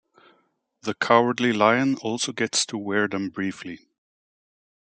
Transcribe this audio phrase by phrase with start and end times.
[0.81, 3.81] The Cowardly Lion also gets to wear them briefly.